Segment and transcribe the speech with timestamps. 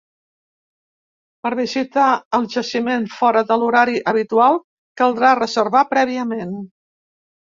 [1.47, 2.05] Per visitar
[2.37, 4.57] el jaciment fora de l’horari habitual,
[5.03, 6.57] caldrà reservar prèviament.